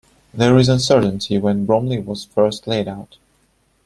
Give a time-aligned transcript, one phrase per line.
[0.33, 3.17] There is uncertainty when Brumley was first laid out.